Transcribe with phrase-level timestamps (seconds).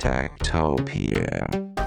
[0.00, 1.77] Tactopia.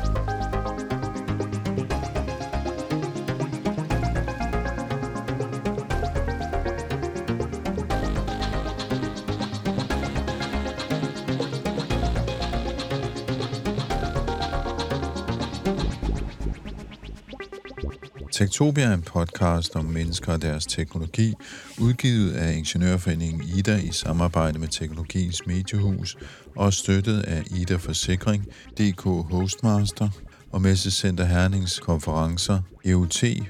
[18.41, 18.81] Techtopia.
[18.81, 21.33] Tektopia er en podcast om mennesker og deres teknologi,
[21.79, 26.17] udgivet af Ingeniørforeningen Ida i samarbejde med Teknologiens Mediehus
[26.55, 28.45] og støttet af Ida Forsikring,
[28.77, 30.09] DK Hostmaster
[30.51, 33.43] og Messecenter Hernings konferencer, EUT, HI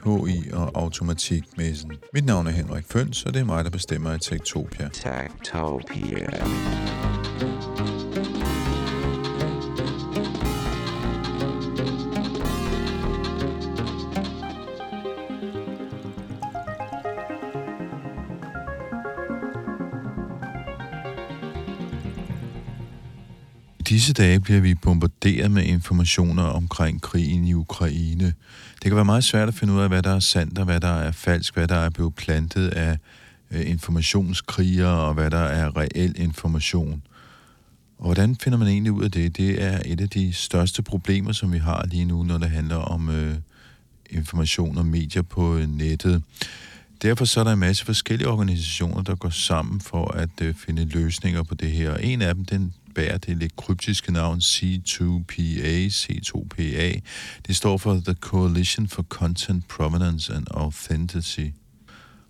[0.54, 1.92] og Automatikmessen.
[2.14, 4.90] Mit navn er Henrik Føns, og det er mig, der bestemmer i Tektopia.
[4.94, 6.44] Techtopia.
[24.02, 28.26] Disse dage bliver vi bombarderet med informationer omkring krigen i Ukraine.
[28.74, 30.80] Det kan være meget svært at finde ud af, hvad der er sandt og hvad
[30.80, 32.98] der er falsk, hvad der er blevet plantet af
[33.52, 37.04] øh, informationskriger og hvad der er reel information.
[37.98, 39.38] Og hvordan finder man egentlig ud af det?
[39.38, 42.76] Det er et af de største problemer, som vi har lige nu, når det handler
[42.76, 43.36] om øh,
[44.10, 46.24] information og medier på øh, nettet.
[47.02, 50.86] Derfor så er der en masse forskellige organisationer, der går sammen for at øh, finde
[50.86, 51.98] løsninger på det her.
[51.98, 57.00] En af dem, den bærer det lidt kryptiske navn C2PA, C2PA.
[57.48, 61.48] Det står for The Coalition for Content Provenance and Authenticity.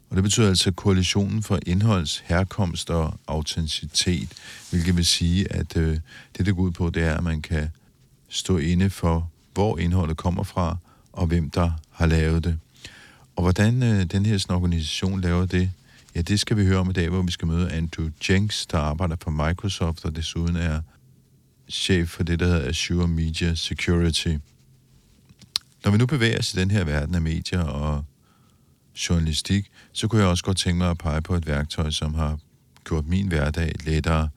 [0.09, 4.29] Og det betyder altså koalitionen for indholds, herkomst og autenticitet,
[4.69, 5.97] hvilket vil sige, at øh,
[6.37, 7.69] det, det går ud på, det er, at man kan
[8.29, 10.77] stå inde for, hvor indholdet kommer fra,
[11.13, 12.59] og hvem der har lavet det.
[13.35, 15.71] Og hvordan øh, den her sådan, organisation laver det,
[16.15, 18.77] ja, det skal vi høre om i dag, hvor vi skal møde Andrew Jenks, der
[18.77, 20.81] arbejder for Microsoft, og desuden er
[21.69, 24.35] chef for det, der hedder Azure Media Security.
[25.83, 28.05] Når vi nu bevæger os i den her verden af medier og
[29.09, 32.39] journalistik, så kunne jeg også godt tænke mig at pege på et værktøj, som har
[32.83, 34.29] gjort min hverdag lettere.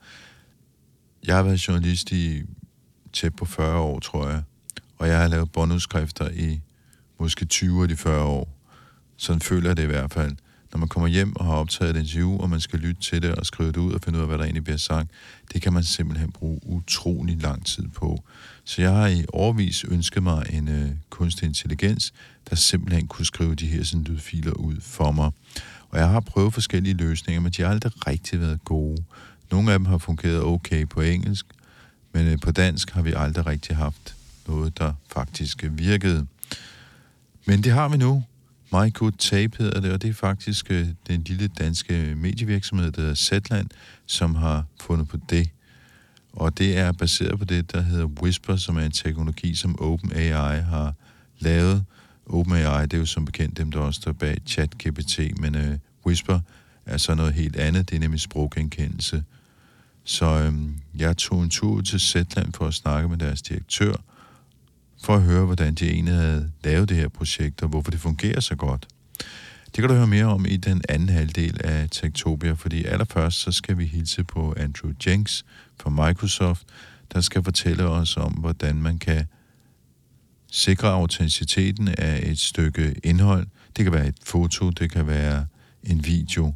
[1.27, 2.43] Jeg har været journalist i
[3.13, 4.43] tæt på 40 år, tror jeg,
[4.97, 6.61] og jeg har lavet båndudskrifter i
[7.19, 8.49] måske 20 af de 40 år.
[9.17, 10.35] Sådan føler jeg det i hvert fald.
[10.75, 13.35] Når man kommer hjem og har optaget et interview, og man skal lytte til det
[13.35, 15.11] og skrive det ud og finde ud af, hvad der egentlig bliver sagt,
[15.53, 18.23] det kan man simpelthen bruge utrolig lang tid på.
[18.63, 22.13] Så jeg har i årvis ønsket mig en øh, kunstig intelligens,
[22.49, 25.31] der simpelthen kunne skrive de her sådan, lydfiler ud for mig.
[25.89, 29.03] Og jeg har prøvet forskellige løsninger, men de har aldrig rigtig været gode.
[29.51, 31.45] Nogle af dem har fungeret okay på engelsk,
[32.13, 34.15] men øh, på dansk har vi aldrig rigtig haft
[34.47, 36.27] noget, der faktisk øh, virkede.
[37.45, 38.23] Men det har vi nu.
[38.75, 43.01] My Good Tape hedder det, og det er faktisk øh, den lille danske medievirksomhed, der
[43.01, 43.67] hedder Zetland,
[44.05, 45.49] som har fundet på det.
[46.33, 50.59] Og det er baseret på det, der hedder Whisper, som er en teknologi, som OpenAI
[50.59, 50.93] har
[51.39, 51.85] lavet.
[52.25, 56.39] OpenAI, det er jo som bekendt dem, der også står bag ChatGPT, men øh, Whisper
[56.85, 59.23] er så noget helt andet, det er nemlig sproggenkendelse.
[60.03, 63.93] Så øhm, jeg tog en tur til Zetland for at snakke med deres direktør,
[65.05, 68.39] for at høre, hvordan de egentlig havde lavet det her projekt, og hvorfor det fungerer
[68.39, 68.87] så godt.
[69.65, 73.51] Det kan du høre mere om i den anden halvdel af Tektopia, fordi allerførst så
[73.51, 75.45] skal vi hilse på Andrew Jenks
[75.81, 76.63] fra Microsoft,
[77.13, 79.25] der skal fortælle os om, hvordan man kan
[80.51, 83.47] sikre autenticiteten af et stykke indhold.
[83.77, 85.45] Det kan være et foto, det kan være
[85.83, 86.53] en video.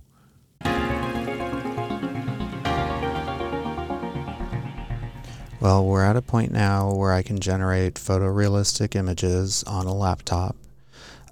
[5.62, 10.56] Well, we're at a point now where I can generate photorealistic images on a laptop.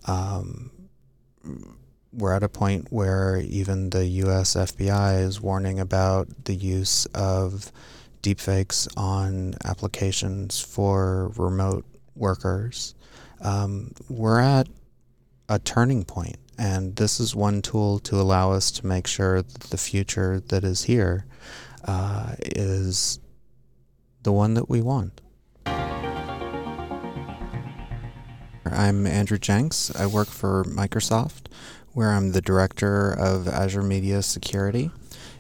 [0.06, 0.70] Um,
[2.12, 7.72] we're at a point where even the US FBI is warning about the use of
[8.22, 12.96] deepfakes on applications for remote workers.
[13.40, 14.68] Um, we're at
[15.48, 19.62] a turning point, and this is one tool to allow us to make sure that
[19.70, 21.25] the future that is here
[21.86, 23.19] uh, is
[24.27, 25.21] the one that we want.
[28.65, 29.89] I'm Andrew Jenks.
[29.95, 31.47] I work for Microsoft,
[31.94, 34.91] where I'm the director of Azure Media Security.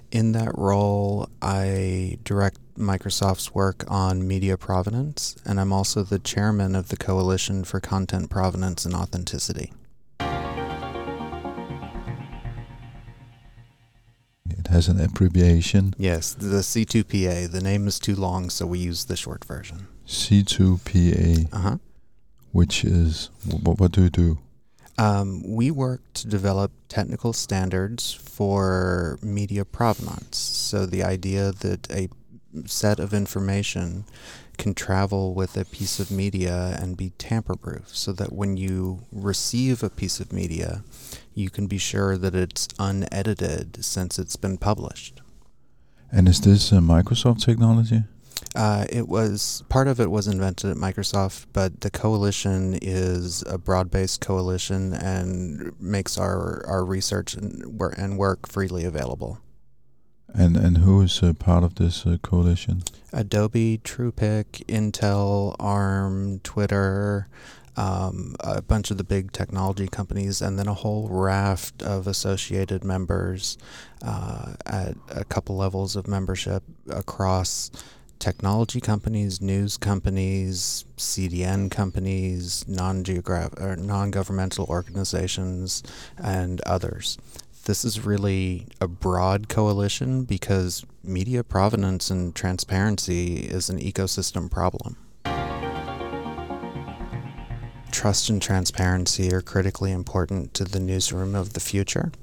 [0.09, 6.73] In that role, I direct Microsoft's work on media provenance, and I'm also the chairman
[6.73, 9.73] of the Coalition for Content Provenance and Authenticity.
[14.67, 17.49] It has an abbreviation, Yes, the C2PA.
[17.49, 19.87] The name is too long, so we use the short version.
[20.05, 21.77] C2PA, Uh huh.
[22.51, 24.39] which is, what, what do you do?
[24.97, 30.37] Um, we work to develop technical standards for media provenance.
[30.37, 32.09] So the idea that a
[32.65, 34.03] set of information
[34.57, 39.03] can travel with a piece of media and be tamper proof so that when you
[39.11, 40.83] receive a piece of media,
[41.33, 45.21] you can be sure that it's unedited since it's been published.
[46.11, 48.03] And is this a Microsoft technology?
[48.55, 53.57] Uh, it was part of it was invented at Microsoft, but the coalition is a
[53.57, 59.39] broad-based coalition and makes our our research and, and work freely available.
[60.33, 62.83] And and who is a part of this uh, coalition?
[63.13, 67.27] Adobe, TruePic, Intel, ARM, Twitter,
[67.77, 72.83] um, a bunch of the big technology companies, and then a whole raft of associated
[72.83, 73.57] members
[74.03, 77.71] uh, at a couple levels of membership across
[78.19, 85.83] technology companies, news companies, CDN companies, non-geographic or non-governmental organizations,
[86.17, 87.17] and others.
[87.67, 94.95] This is really a broad coalition because media provenance and transparency is an ecosystem problem.
[97.91, 102.13] Trust and transparency are critically important to the newsroom of the future.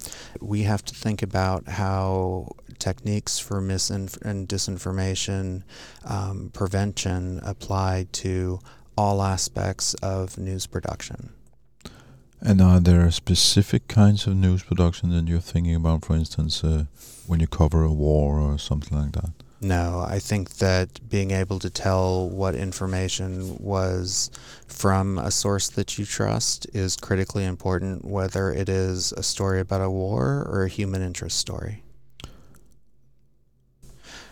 [0.41, 5.63] We have to think about how techniques for misinf- and disinformation
[6.07, 8.61] um, prevention apply to
[8.97, 11.34] all aspects of news production.
[12.47, 16.85] And are there specific kinds of news production that you're thinking about, for instance, uh,
[17.27, 19.31] when you cover a war or something like that?
[19.63, 24.31] No, I think that being able to tell what information was
[24.69, 29.81] from a source that you trust is critically important, whether it is a story about
[29.81, 31.83] a war or a human interest story.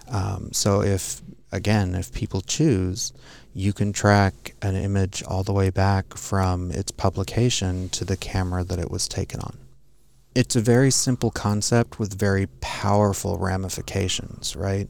[0.08, 3.14] Um, so if again, if people choose,
[3.54, 8.64] you can track an image all the way back from its publication to the camera
[8.64, 9.58] that it was taken on.
[10.34, 14.88] It's a very simple concept with very powerful ramifications, right?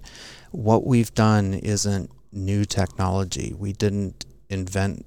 [0.53, 3.53] What we've done isn't new technology.
[3.59, 5.05] We didn't invent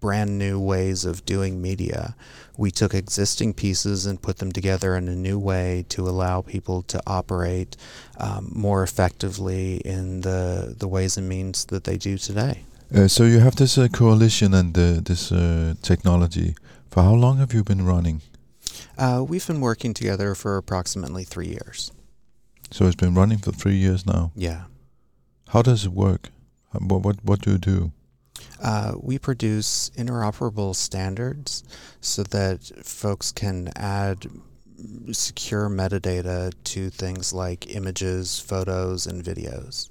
[0.00, 2.14] brand new ways of doing media.
[2.56, 6.82] We took existing pieces and put them together in a new way to allow people
[6.82, 7.76] to operate
[8.18, 12.64] um, more effectively in the, the ways and means that they do today.
[12.94, 16.56] Uh, so you have this uh, coalition and uh, this uh, technology.
[16.90, 18.20] For how long have you been running?
[18.98, 21.92] Uh, we've been working together for approximately three years.
[22.70, 24.32] So it's been running for three years now.
[24.34, 24.64] Yeah.
[25.48, 26.30] How does it work?
[26.72, 27.92] What what what do you do?
[28.60, 31.64] Uh, we produce interoperable standards
[32.00, 34.26] so that folks can add
[35.12, 39.90] secure metadata to things like images, photos, and videos.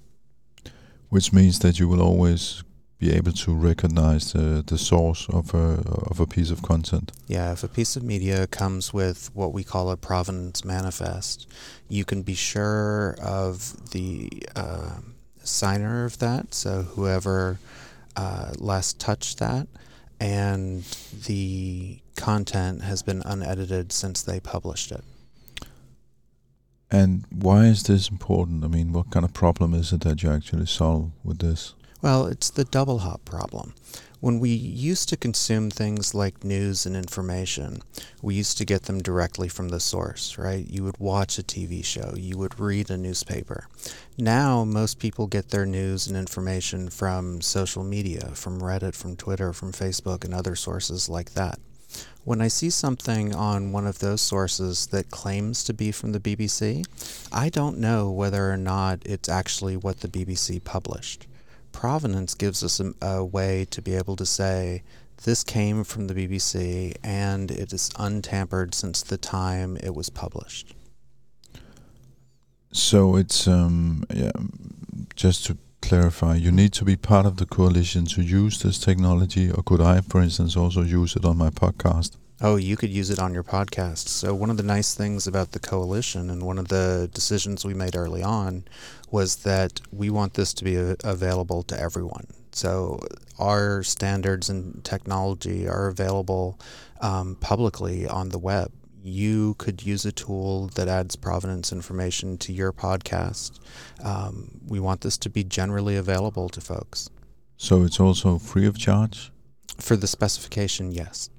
[1.09, 2.63] Which means that you will always
[2.99, 7.13] be able to recognize the, the source of a, of a piece of content.
[7.27, 11.47] Yeah, if a piece of media comes with what we call a provenance manifest,
[11.87, 14.97] you can be sure of the uh,
[15.43, 16.53] signer of that.
[16.53, 17.57] So whoever
[18.15, 19.67] uh, last touched that,
[20.19, 20.83] and
[21.25, 25.03] the content has been unedited since they published it.
[26.91, 28.63] And why is this important?
[28.63, 31.75] I mean, what kind of problem is it that you actually solve with this?
[32.01, 33.73] Well, it's the double hop problem.
[34.21, 37.81] When we used to consume things like news and information,
[38.21, 40.65] we used to get them directly from the source, right?
[40.65, 43.67] You would watch a TV show, you would read a newspaper.
[44.17, 49.51] Now, most people get their news and information from social media, from Reddit, from Twitter,
[49.51, 51.59] from Facebook, and other sources like that.
[52.23, 56.19] When I see something on one of those sources that claims to be from the
[56.21, 56.85] BBC,
[57.31, 61.27] I don't know whether or not it's actually what the BBC published
[61.79, 64.83] provenance gives us a, a, way to be able to say
[65.23, 70.75] this came from the BBC and it is untampered since the time it was published.
[72.73, 74.33] So it's um, yeah,
[75.15, 79.49] just to clarify, you need to be part of the coalition to use this technology,
[79.49, 82.17] or could I, for instance, also use it on my podcast?
[82.41, 84.07] Oh, you could use it on your podcast.
[84.07, 87.73] So, one of the nice things about the coalition and one of the decisions we
[87.73, 88.63] made early on
[89.11, 92.27] was that we want this to be a- available to everyone.
[92.53, 92.99] So,
[93.39, 96.57] our standards and technology are available
[97.01, 98.71] um, publicly on the web.
[99.03, 103.59] You could use a tool that adds provenance information to your podcast.
[104.01, 107.09] Um, we want this to be generally available to folks.
[107.57, 109.29] So, it's also free of charge?
[109.77, 111.29] For the specification, yes.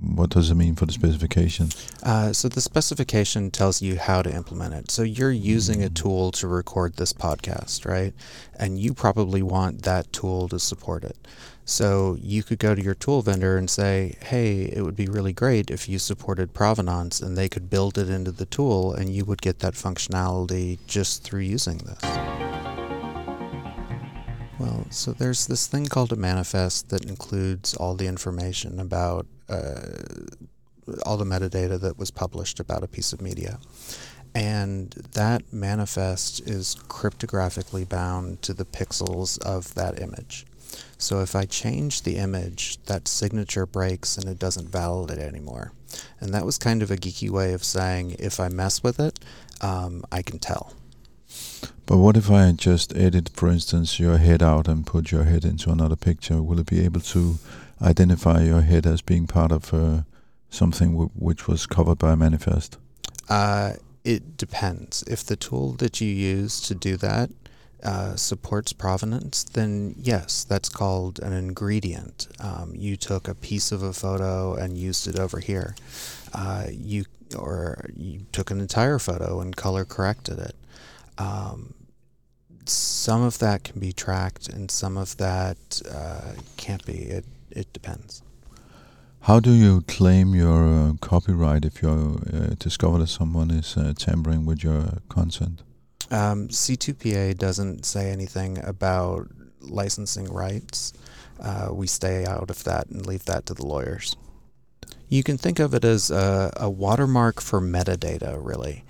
[0.00, 1.70] What does it mean for the specification?
[2.04, 4.90] Uh, so the specification tells you how to implement it.
[4.92, 8.14] So you're using a tool to record this podcast, right?
[8.56, 11.16] And you probably want that tool to support it.
[11.64, 15.32] So you could go to your tool vendor and say, hey, it would be really
[15.32, 19.24] great if you supported provenance and they could build it into the tool and you
[19.24, 22.00] would get that functionality just through using this.
[24.58, 31.16] Well, so there's this thing called a manifest that includes all the information about all
[31.16, 33.58] the metadata that was published about a piece of media.
[34.34, 40.46] And that manifest is cryptographically bound to the pixels of that image.
[40.98, 45.72] So if I change the image, that signature breaks and it doesn't validate anymore.
[46.20, 49.18] And that was kind of a geeky way of saying if I mess with it,
[49.60, 50.74] um, I can tell.
[51.86, 55.44] But what if I just edit, for instance, your head out and put your head
[55.44, 56.42] into another picture?
[56.42, 57.38] Will it be able to
[57.80, 60.02] identify your head as being part of uh,
[60.50, 62.78] something which was covered by a manifest?
[63.28, 65.02] Uh, it depends.
[65.04, 67.30] If the tool that you use to do that
[67.82, 72.26] uh, supports provenance, then yes, that's called an ingredient.
[72.40, 75.76] Um, you took a piece of a photo and used it over here.
[76.32, 77.04] Uh, you
[77.36, 80.56] or you took an entire photo and color corrected it.
[81.18, 81.74] Um,
[82.64, 86.98] some of that can be tracked, and some of that uh, can't be.
[86.98, 87.24] It
[87.58, 88.22] it depends.
[89.22, 91.90] How do you claim your uh, copyright if you
[92.32, 95.62] uh, discover that someone is uh, tampering with your content?
[96.10, 99.28] Um, C2PA doesn't say anything about
[99.60, 100.92] licensing rights.
[101.40, 104.16] Uh, we stay out of that and leave that to the lawyers.
[105.08, 108.84] You can think of it as a, a watermark for metadata, really.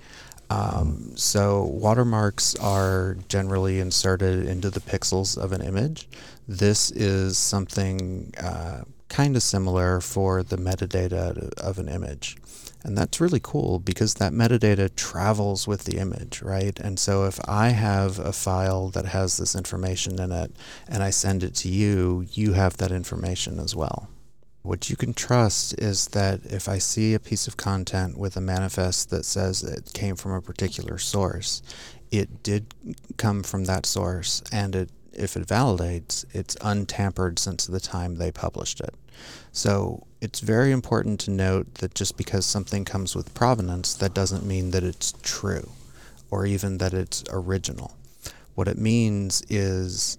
[0.49, 6.07] Um, so watermarks are generally inserted into the pixels of an image.
[6.47, 12.37] This is something uh, kind of similar for the metadata of an image.
[12.83, 16.79] And that's really cool because that metadata travels with the image, right?
[16.79, 20.55] And so if I have a file that has this information in it
[20.87, 24.07] and I send it to you, you have that information as well.
[24.61, 28.41] What you can trust is that if I see a piece of content with a
[28.41, 31.61] manifest that says it came from a particular source,
[32.11, 32.73] it did
[33.17, 38.31] come from that source, and it, if it validates, it's untampered since the time they
[38.31, 38.93] published it.
[39.51, 44.45] So it's very important to note that just because something comes with provenance, that doesn't
[44.45, 45.69] mean that it's true
[46.31, 47.95] or even that it's original.
[48.55, 50.17] What it means is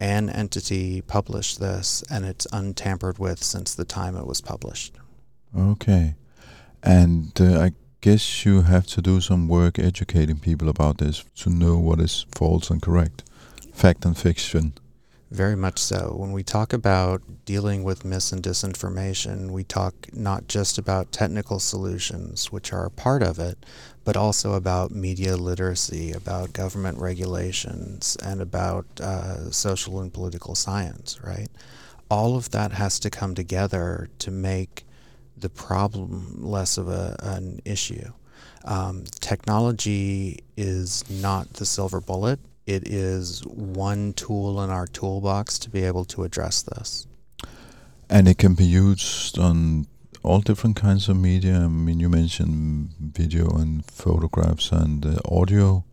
[0.00, 4.96] an entity published this and it's untampered with since the time it was published.
[5.56, 6.14] Okay.
[6.82, 11.50] And uh, I guess you have to do some work educating people about this to
[11.50, 13.24] know what is false and correct,
[13.72, 14.74] fact and fiction.
[15.30, 16.14] Very much so.
[16.16, 21.58] When we talk about dealing with mis and disinformation, we talk not just about technical
[21.58, 23.58] solutions, which are a part of it,
[24.08, 31.20] but also about media literacy, about government regulations, and about uh, social and political science,
[31.22, 31.48] right?
[32.10, 34.86] All of that has to come together to make
[35.36, 38.10] the problem less of a, an issue.
[38.64, 42.40] Um, technology is not the silver bullet.
[42.64, 47.06] It is one tool in our toolbox to be able to address this.
[48.08, 49.86] And it can be used on
[50.28, 51.54] all different kinds of media.
[51.54, 55.84] I mean, you mentioned video and photographs and uh, audio.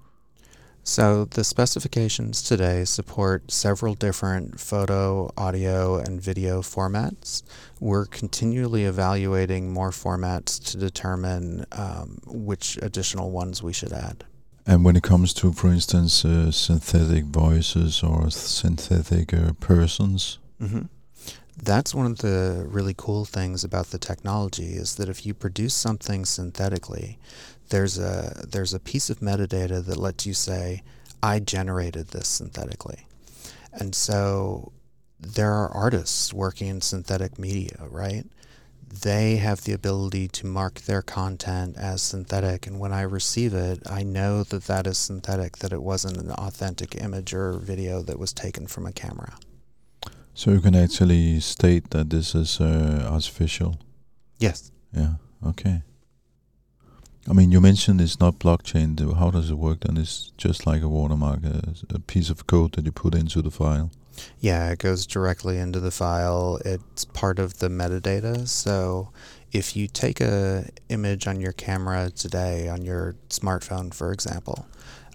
[0.84, 7.44] So the specifications today support several different photo, audio, and video formats.
[7.80, 14.26] We're continually evaluating more formats to determine um, which additional ones we should add.
[14.68, 20.84] And when it comes to, for instance, uh, synthetic voices or synthetic uh, persons, mm-hmm.
[21.66, 25.74] That's one of the really cool things about the technology is that if you produce
[25.74, 27.18] something synthetically,
[27.70, 30.84] there's a there's a piece of metadata that lets you say,
[31.24, 33.08] I generated this synthetically.
[33.74, 34.74] And so
[35.20, 38.26] there are artists working in synthetic media, right?
[39.02, 43.82] They have the ability to mark their content as synthetic, and when I receive it,
[43.90, 48.20] I know that that is synthetic, that it wasn't an authentic image or video that
[48.20, 49.34] was taken from a camera.
[50.38, 53.80] So you can actually state that this is uh, artificial.
[54.38, 54.70] Yes.
[54.92, 55.14] Yeah.
[55.48, 55.82] Okay.
[57.30, 59.00] I mean, you mentioned it's not blockchain.
[59.18, 59.80] How does it work?
[59.80, 63.42] Then it's just like a watermark, a, a piece of code that you put into
[63.42, 63.92] the file.
[64.42, 66.60] Yeah, it goes directly into the file.
[66.66, 68.46] It's part of the metadata.
[68.46, 69.12] So
[69.54, 74.68] if you take a image on your camera today, on your smartphone, for example,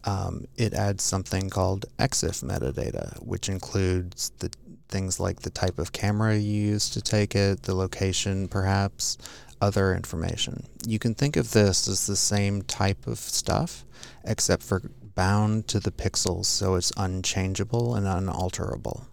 [0.05, 4.50] um, it adds something called EXIF metadata, which includes the
[4.90, 9.18] things like the type of camera you use to take it, the location perhaps,
[9.61, 10.64] other information.
[10.87, 13.85] You can think of this as the same type of stuff,
[14.25, 14.82] except for
[15.14, 19.06] bound to the pixels, so it's unchangeable and unalterable.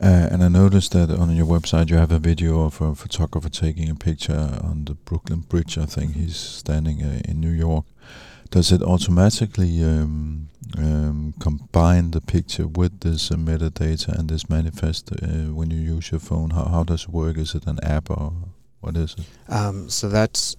[0.00, 3.48] Uh, and I noticed that on your website you have a video of a photographer
[3.48, 5.78] taking a picture on the Brooklyn Bridge.
[5.78, 7.86] I think he's standing uh, in New York.
[8.54, 15.10] Does it automatically um, um, combine the picture with this uh, metadata and this manifest
[15.10, 16.50] uh, when you use your phone?
[16.50, 17.36] How, how does it work?
[17.36, 18.32] Is it an app or
[18.80, 19.24] what is it?
[19.52, 20.54] Um, so that's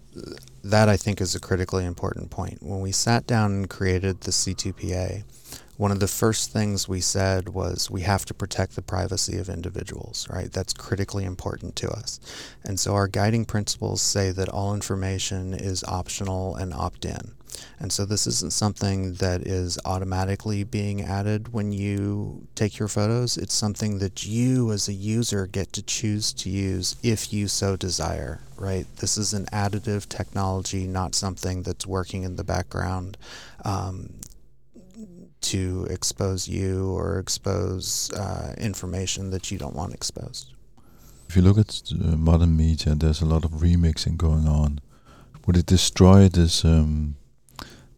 [0.65, 2.61] that I think is a critically important point.
[2.61, 5.23] When we sat down and created the C2PA,
[5.77, 9.47] one of the first things we said was we have to protect the privacy of
[9.47, 10.51] individuals, right?
[10.51, 12.19] That's critically important to us.
[12.65, 17.35] And so our guiding principles say that all information is optional and opt in.
[17.79, 23.37] And so this isn't something that is automatically being added when you take your photos.
[23.37, 27.75] It's something that you as a user get to choose to use if you so
[27.75, 28.85] desire, right?
[28.97, 33.17] This is an additive technology, not something that's working in the background
[33.63, 34.19] um,
[35.41, 40.53] to expose you or expose uh, information that you don't want exposed.
[41.29, 44.79] If you look at uh, modern media, there's a lot of remixing going on.
[45.45, 47.17] Would it destroy this um,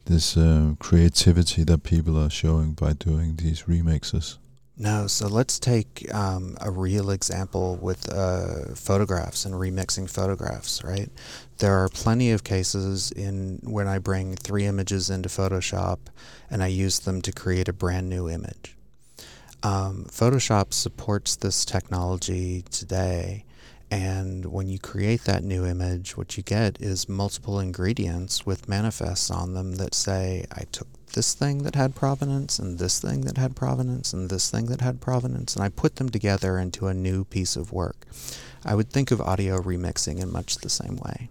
[0.08, 4.38] this uh, creativity that people are showing by doing these remixes?
[4.80, 11.10] No, so let's take um, a real example with uh, photographs and remixing photographs, right?
[11.58, 15.98] There are plenty of cases in when I bring three images into Photoshop
[16.52, 18.76] and I use them to create a brand new image.
[19.64, 23.46] Um, Photoshop supports this technology today,
[23.90, 29.32] and when you create that new image, what you get is multiple ingredients with manifests
[29.32, 33.38] on them that say, I took this thing that had provenance and this thing that
[33.38, 36.94] had provenance and this thing that had provenance, and I put them together into a
[36.94, 38.06] new piece of work.
[38.66, 41.30] I would think of audio remixing in much the same way.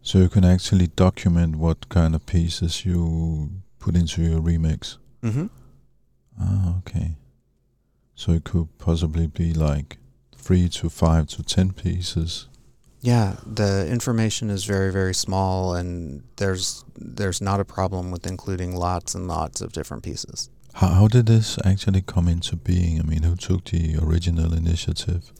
[0.00, 4.96] So you can actually document what kind of pieces you put into your remix.
[5.22, 5.46] Mm-hmm.
[6.40, 7.16] Ah, okay.
[8.14, 9.98] So it could possibly be like
[10.42, 12.48] three to five to ten pieces
[13.02, 18.76] yeah, the information is very very small, and there's there's not a problem with including
[18.76, 20.48] lots and lots of different pieces.
[20.74, 23.00] How, how did this actually come into being?
[23.00, 25.32] I mean, who took the original initiative?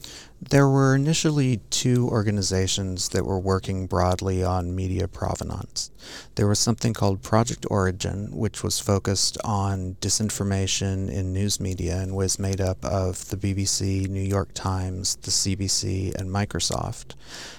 [0.49, 5.89] There were initially two organizations that were working broadly on media provenance.
[6.35, 12.13] There was something called Project Origin, which was focused on disinformation in news media and
[12.13, 17.15] was made up of the BBC, New York Times, the CBC, and Microsoft.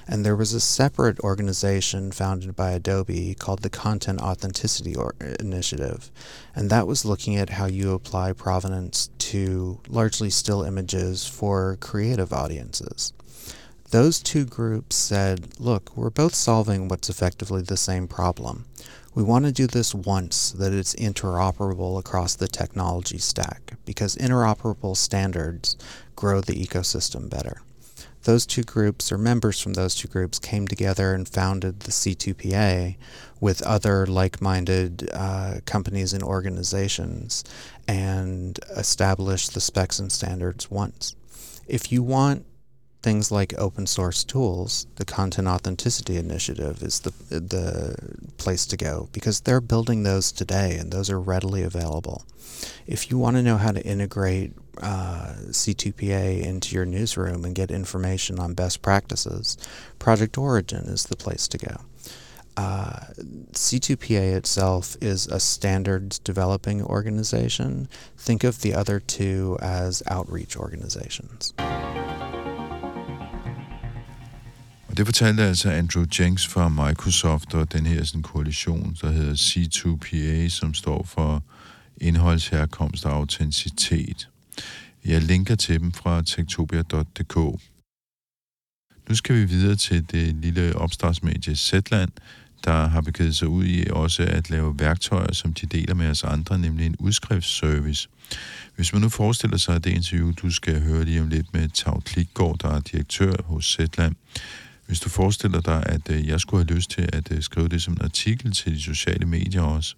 [0.07, 6.11] And there was a separate organization founded by Adobe called the Content Authenticity or- Initiative,
[6.55, 12.33] and that was looking at how you apply provenance to largely still images for creative
[12.33, 13.13] audiences.
[13.91, 18.65] Those two groups said, look, we're both solving what's effectively the same problem.
[19.15, 24.17] We want to do this once so that it's interoperable across the technology stack because
[24.17, 25.77] interoperable standards
[26.17, 27.63] grow the ecosystem better
[28.25, 32.97] those two groups or members from those two groups came together and founded the C2PA
[33.41, 37.45] with other like minded uh, companies and organizations
[37.87, 41.15] and established the specs and standards once.
[41.67, 42.47] If you want
[43.05, 47.95] things like open source tools, the Content Authenticity Initiative is the, the
[48.39, 52.25] place to go because they're building those today and those are readily available.
[52.87, 57.71] If you want to know how to integrate uh, C2PA into your newsroom and get
[57.71, 59.59] information on best practices,
[59.99, 61.77] Project Origin is the place to go.
[62.57, 63.01] Uh,
[63.53, 67.87] C2PA itself is a standards developing organization.
[68.17, 71.53] Think of the other two as outreach organizations.
[74.95, 79.35] Og det fortalte altså Andrew Jenks fra Microsoft og den her sådan, koalition, der hedder
[79.35, 81.43] C2PA, som står for
[82.01, 84.29] indholdsherkomst og autenticitet.
[85.05, 87.37] Jeg linker til dem fra tektopia.dk.
[89.09, 92.11] Nu skal vi videre til det lille opstartsmedie Zetland,
[92.65, 96.25] der har begivet sig ud i også at lave værktøjer, som de deler med os
[96.25, 98.09] andre, nemlig en udskriftsservice.
[98.77, 101.69] Hvis man nu forestiller sig, at det interview, du skal høre lige om lidt med
[101.69, 104.15] Tav Klikgaard, der er direktør hos Zetland,
[104.87, 107.83] hvis du forestiller dig, at øh, jeg skulle have lyst til at øh, skrive det
[107.83, 109.95] som en artikel til de sociale medier også,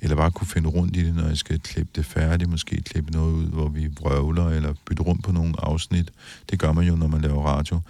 [0.00, 3.10] eller bare kunne finde rundt i det, når jeg skal klippe det færdigt, måske klippe
[3.12, 6.10] noget ud, hvor vi vrøvler, eller bytte rundt på nogle afsnit.
[6.50, 7.80] Det gør man jo, når man laver radio.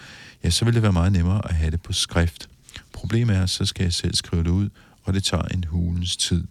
[0.44, 2.48] Ja, så vil det være meget nemmere at have det på skrift.
[2.92, 4.68] Problemet er, så skal jeg selv skrive det ud,
[5.04, 6.44] og det tager en hulens tid.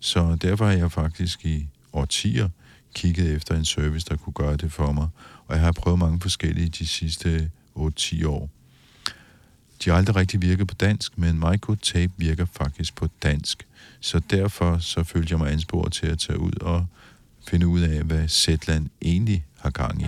[0.00, 2.48] Så derfor har jeg faktisk i årtier
[2.94, 5.08] kigget efter en service, der kunne gøre det for mig.
[5.46, 8.50] Og jeg har prøvet mange forskellige de sidste 8-10 år.
[9.84, 11.42] De har aldrig rigtig virket på dansk, men
[11.82, 13.66] Tape virker faktisk på dansk.
[14.00, 16.86] Så derfor så følte jeg mig ansporet til at tage ud og
[17.48, 20.04] finde ud af, hvad Zetland egentlig har gang i.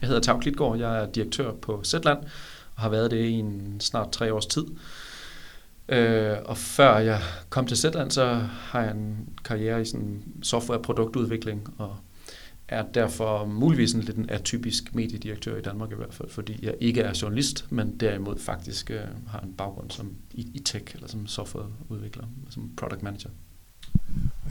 [0.00, 2.18] Jeg hedder Tav Klitgaard, jeg er direktør på Zetland,
[2.74, 4.64] og har været det i en snart tre års tid.
[5.88, 11.74] Øh, og før jeg kom til Zetland, så har jeg en karriere i sådan software-produktudvikling,
[11.78, 11.96] og
[12.72, 16.74] er derfor muligvis en lidt en atypisk mediedirektør i Danmark i hvert fald, fordi jeg
[16.80, 21.08] ikke er journalist, men derimod faktisk øh, har en baggrund som i, i tech, eller
[21.08, 23.30] som softwareudvikler, som product manager.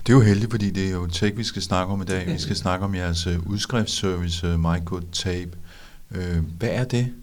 [0.08, 2.28] Det er jo heldigt, fordi det er jo tech, vi skal snakke om i dag.
[2.28, 5.52] Vi skal snakke om jeres øh, udskriftsservice, øh, MyGoodTape.
[6.12, 7.14] Øh, hvad er det?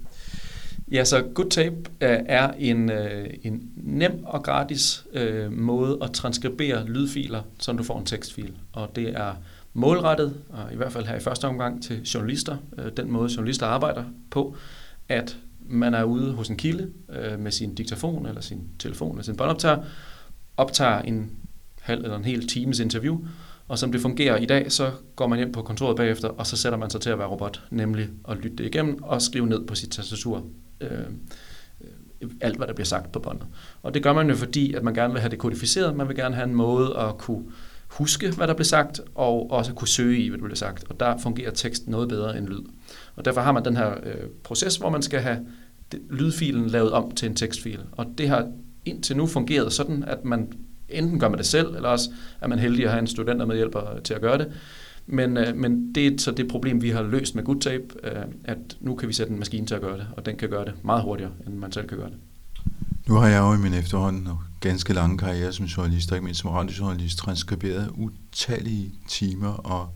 [0.91, 2.91] Ja, så GoodTape er en,
[3.43, 8.53] en nem og gratis øh, måde at transkribere lydfiler, så du får en tekstfil.
[8.73, 9.35] Og det er
[9.79, 13.67] målrettet, og i hvert fald her i første omgang til journalister, øh, den måde journalister
[13.67, 14.57] arbejder på,
[15.09, 19.23] at man er ude hos en kilde øh, med sin diktafon eller sin telefon eller
[19.23, 19.85] sin båndoptager,
[20.57, 21.31] optager en
[21.81, 23.19] halv eller en hel times interview,
[23.69, 26.57] og som det fungerer i dag, så går man hjem på kontoret bagefter, og så
[26.57, 29.67] sætter man sig til at være robot, nemlig at lytte det igennem og skrive ned
[29.67, 30.47] på sit tastatur
[30.81, 33.47] øh, øh alt, hvad der bliver sagt på båndet.
[33.83, 36.17] Og det gør man jo fordi, at man gerne vil have det kodificeret, man vil
[36.17, 37.45] gerne have en måde at kunne
[37.89, 40.85] huske, hvad der blev sagt, og også kunne søge i, hvad der blev sagt.
[40.91, 42.63] Og der fungerer tekst noget bedre end lyd.
[43.17, 45.39] Og derfor har man den her øh, proces, hvor man skal have
[46.11, 47.81] lydfilen lavet om til en tekstfil.
[47.93, 48.49] Og det har
[48.85, 50.53] indtil nu fungeret sådan, at man
[50.89, 53.57] enten gør man det selv, eller også er man heldig at have en studenter med
[53.57, 54.53] hjælper til at gøre det.
[55.07, 58.59] Men, øh, men det er så det problem, vi har løst med GoodTape, øh, at
[58.81, 60.75] nu kan vi sætte en maskine til at gøre det, og den kan gøre det
[60.85, 62.17] meget hurtigere, end man selv kan gøre det.
[63.09, 64.29] Nu har jeg jo i min efterhånden
[64.61, 69.89] ganske lange karriere som journalist, og ikke mindst som radiojournalist, transkriberet utallige timer og,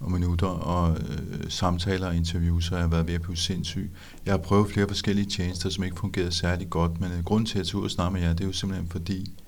[0.00, 3.90] og minutter og øh, samtaler og interviews, og jeg har været ved at blive sindssyg.
[4.26, 7.58] Jeg har prøvet flere forskellige tjenester, som ikke fungerede særlig godt, men øh, grunden til
[7.58, 9.38] at tage ud og snakke med jer, det er jo simpelthen fordi,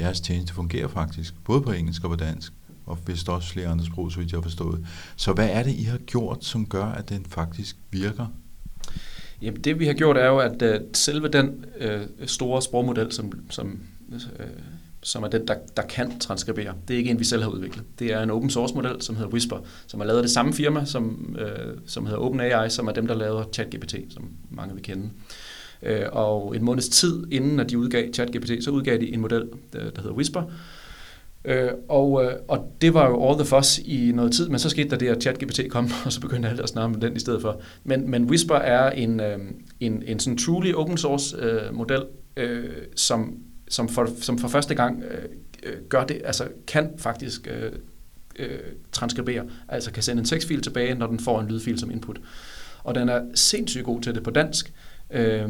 [0.00, 2.52] jeres tjeneste fungerer faktisk, både på engelsk og på dansk,
[2.86, 4.86] og vist også flere andre sprog, så vidt jeg har forstået.
[5.16, 8.26] Så hvad er det, I har gjort, som gør, at den faktisk virker?
[9.42, 13.32] Jamen det vi har gjort er jo, at uh, selve den uh, store sprogmodel, som,
[13.50, 14.18] som, uh,
[15.02, 17.84] som er den, der, der kan transkribere, det er ikke en, vi selv har udviklet.
[17.98, 20.52] Det er en open source model, som hedder Whisper, som er lavet af det samme
[20.52, 24.82] firma, som, uh, som hedder OpenAI, som er dem, der laver ChatGPT, som mange vil
[24.82, 25.10] kende.
[25.82, 29.48] Uh, og en måneds tid inden, at de udgav ChatGPT, så udgav de en model,
[29.72, 30.42] der, der hedder Whisper,
[31.44, 34.68] Øh, og, øh, og det var jo all the fuss i noget tid, men så
[34.68, 37.18] skete der det, at ChatGPT kom, og så begyndte alle at snakke om den i
[37.18, 37.60] stedet for.
[37.84, 39.38] Men, men Whisper er en, øh,
[39.80, 42.02] en, en sådan truly open source øh, model,
[42.36, 45.28] øh, som, som, for, som for første gang øh,
[45.62, 47.72] øh, gør det, altså kan faktisk øh,
[48.38, 48.58] øh,
[48.92, 52.20] transkribere, altså kan sende en tekstfil tilbage, når den får en lydfil som input.
[52.84, 54.72] Og den er sindssygt god til det på dansk.
[55.10, 55.48] Øh,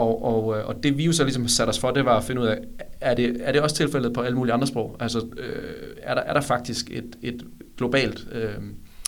[0.00, 2.24] og, og, øh, og det vi jo så ligesom satte os for, det var at
[2.24, 2.58] finde ud af,
[3.00, 4.96] er det, er det også tilfældet på alle mulige andre sprog?
[5.00, 8.54] Altså øh, er, der, er der faktisk et, et globalt øh,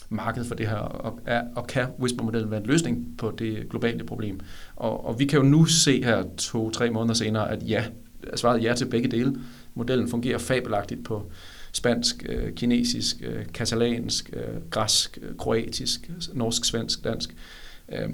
[0.09, 4.05] marked for det her, og, er, og kan Whisper-modellen være en løsning på det globale
[4.05, 4.41] problem?
[4.77, 7.85] Og, og vi kan jo nu se her to-tre måneder senere, at ja,
[8.37, 9.37] svaret ja til begge dele.
[9.75, 11.31] Modellen fungerer fabelagtigt på
[11.73, 17.37] spansk, øh, kinesisk, øh, katalansk, øh, græsk, øh, kroatisk, norsk, svensk, dansk.
[17.93, 18.09] Øh,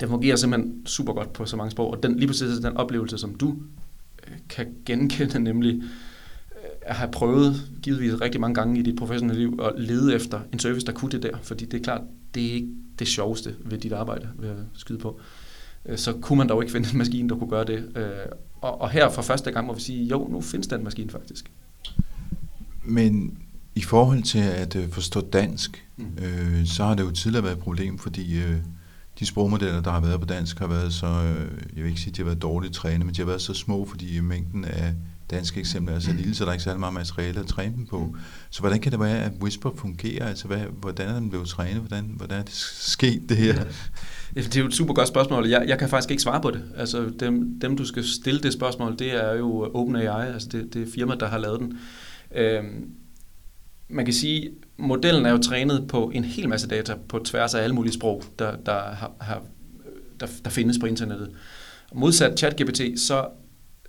[0.00, 3.18] den fungerer simpelthen super godt på så mange sprog, og den, lige præcis den oplevelse,
[3.18, 3.56] som du
[4.28, 9.40] øh, kan genkende, nemlig øh, at have prøvet givetvis rigtig mange gange i dit professionelle
[9.40, 12.00] liv at lede efter en service, der kunne det der, fordi det er klart,
[12.34, 15.20] det er ikke det sjoveste ved dit arbejde, ved at skyde på.
[15.86, 17.84] Øh, så kunne man dog ikke finde en maskine, der kunne gøre det.
[18.60, 21.50] Og, og her for første gang må vi sige, jo, nu findes den maskine faktisk.
[22.84, 23.38] Men
[23.74, 26.04] i forhold til at forstå dansk, mm.
[26.22, 28.56] øh, så har det jo tidligere været et problem, fordi øh,
[29.18, 32.10] de sprogmodeller, der har været på dansk, har været så, øh, jeg vil ikke sige,
[32.10, 34.94] at de har været dårligt trænet, men de har været så små, fordi mængden af
[35.30, 37.86] danske eksempler er så lille, så der er ikke særlig meget materiale at træne dem
[37.86, 38.16] på.
[38.50, 40.28] Så hvordan kan det være, at Whisper fungerer?
[40.28, 41.80] Altså, hvad, hvordan er den blevet trænet?
[41.80, 43.54] Hvordan, hvordan er det sket, det her?
[44.34, 44.40] Ja.
[44.40, 45.46] Det er jo et super godt spørgsmål.
[45.46, 46.62] Jeg, jeg kan faktisk ikke svare på det.
[46.76, 50.88] Altså, dem, dem, du skal stille det spørgsmål, det er jo OpenAI, altså det, det
[50.94, 51.78] firma, der har lavet den.
[52.34, 52.90] Øhm,
[53.88, 57.62] man kan sige, modellen er jo trænet på en hel masse data på tværs af
[57.62, 59.42] alle mulige sprog, der, der, har, har,
[60.20, 61.30] der, der findes på internettet.
[61.94, 63.28] Modsat ChatGPT, så,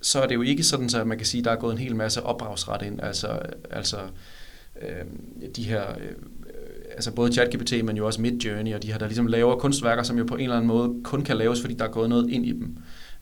[0.02, 1.78] så er det jo ikke sådan, at man kan sige, at der er gået en
[1.78, 3.02] hel masse opdragsret ind.
[3.02, 3.38] Altså,
[3.70, 3.96] altså
[4.82, 5.04] øh,
[5.56, 6.12] de her, øh,
[6.92, 10.18] altså både ChatGPT, men jo også Midjourney, og de her, der ligesom laver kunstværker, som
[10.18, 12.46] jo på en eller anden måde kun kan laves, fordi der er gået noget ind
[12.46, 12.76] i dem.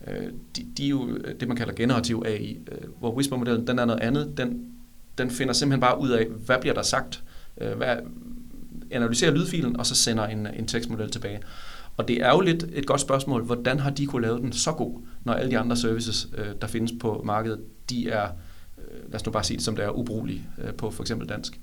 [0.09, 0.27] Øh,
[0.57, 4.01] de, de er jo det, man kalder generativ AI, øh, hvor Whisper-modellen, den er noget
[4.01, 4.35] andet.
[4.37, 4.73] Den
[5.19, 7.97] den finder simpelthen bare ud af, hvad bliver der sagt, øh, øh, hvad,
[8.91, 11.41] analyserer lydfilen, og så sender en, en tekstmodel tilbage.
[11.97, 14.73] Og det er jo lidt et godt spørgsmål, hvordan har de kunne lave den så
[14.73, 18.29] god, når alle de andre services, øh, der findes på markedet, de er,
[18.79, 21.29] øh, lad os nu bare sige det som det er, ubrugelige øh, på for eksempel
[21.29, 21.61] dansk.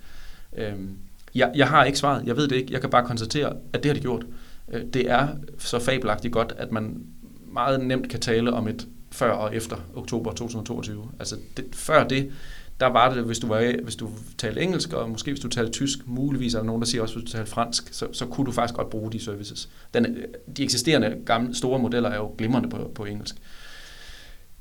[0.58, 0.98] Øhm,
[1.36, 3.90] jeg, jeg har ikke svaret, jeg ved det ikke, jeg kan bare konstatere, at det
[3.90, 4.26] har de gjort.
[4.72, 5.28] Øh, det er
[5.58, 7.04] så fabelagtigt godt, at man
[7.52, 11.10] meget nemt kan tale om et før og efter oktober 2022.
[11.20, 12.32] Altså det, før det,
[12.80, 15.72] der var det, hvis du, var, hvis du talte engelsk, og måske hvis du talte
[15.72, 18.46] tysk, muligvis er der nogen, der siger også, hvis du talte fransk, så, så kunne
[18.46, 19.70] du faktisk godt bruge de services.
[19.94, 20.18] Den,
[20.58, 23.36] de eksisterende gamle, store modeller er jo glimrende på, på engelsk.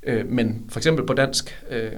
[0.02, 1.92] Øh, men for eksempel på dansk, øh,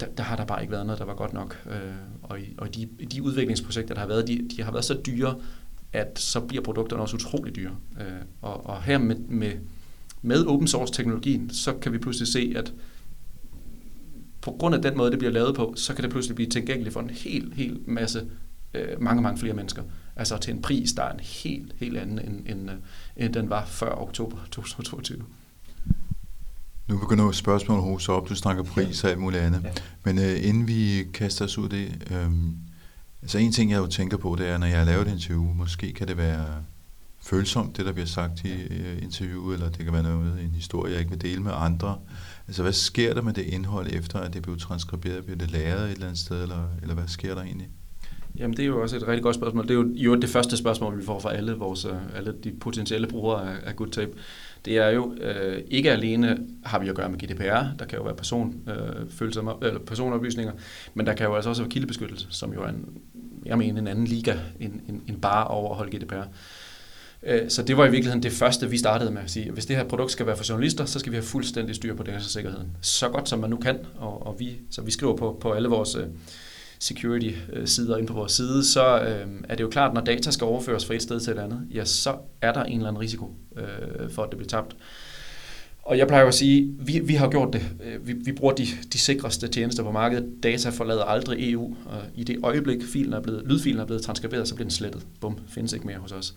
[0.00, 1.58] der, der har der bare ikke været noget, der var godt nok.
[1.70, 5.00] Øh, og i, og de, de udviklingsprojekter, der har været, de, de har været så
[5.06, 5.34] dyre,
[5.92, 7.76] at så bliver produkterne også utrolig dyre.
[8.00, 8.06] Øh,
[8.42, 9.52] og, og her med, med,
[10.22, 12.72] med open source teknologien, så kan vi pludselig se, at
[14.40, 16.92] på grund af den måde, det bliver lavet på, så kan det pludselig blive tilgængeligt
[16.92, 18.26] for en helt, helt masse,
[18.74, 19.82] øh, mange, mange flere mennesker.
[20.16, 22.76] Altså til en pris, der er en helt, helt anden, end, end, øh,
[23.16, 25.24] end den var før oktober 2022.
[26.88, 28.28] Nu begynder spørgsmålet hos op.
[28.28, 29.60] Du snakker pris og alt muligt andet.
[29.64, 29.70] Ja.
[30.04, 32.30] Men øh, inden vi kaster os ud det, øh,
[33.22, 35.42] altså en ting, jeg jo tænker på, det er, når jeg har lavet et interview,
[35.42, 36.46] måske kan det være
[37.30, 40.92] følsomt, det der bliver sagt i øh, interviewet, eller det kan være noget, en historie,
[40.92, 41.98] jeg ikke vil dele med andre.
[42.46, 45.24] Altså, hvad sker der med det indhold, efter at det blev transkriberet?
[45.24, 47.68] Bliver det læret et eller andet sted, eller, eller hvad sker der egentlig?
[48.38, 49.64] Jamen, det er jo også et rigtig godt spørgsmål.
[49.64, 52.52] Det er jo, jo det første spørgsmål, vi får fra alle, vores, øh, alle de
[52.60, 54.10] potentielle brugere af, af GoodTape.
[54.64, 58.04] Det er jo øh, ikke alene har vi at gøre med GDPR, der kan jo
[58.04, 60.52] være person, øh, følsomme, eller personoplysninger,
[60.94, 62.88] men der kan jo altså også være kildebeskyttelse, som jo er en,
[63.44, 66.24] jeg mener, en anden liga end, end, end bare at overholde GDPR.
[67.22, 69.66] Øh, så det var i virkeligheden det første, vi startede med at sige, at hvis
[69.66, 72.76] det her produkt skal være for journalister, så skal vi have fuldstændig styr på datasikkerheden.
[72.80, 75.68] Så godt som man nu kan, og, og vi, så vi skriver på, på alle
[75.68, 76.06] vores øh,
[76.78, 80.30] security-sider øh, inde på vores side, så øh, er det jo klart, at når data
[80.30, 83.00] skal overføres fra et sted til et andet, ja, så er der en eller anden
[83.00, 84.76] risiko øh, for, at det bliver tabt.
[85.82, 87.62] Og jeg plejer jo at sige, vi, vi har gjort det.
[87.84, 90.42] Øh, vi, vi bruger de, de sikreste tjenester på markedet.
[90.42, 94.48] Data forlader aldrig EU, og i det øjeblik, filen er blevet, lydfilen er blevet transkriberet,
[94.48, 95.06] så bliver den slettet.
[95.20, 96.34] Bum, findes ikke mere hos os.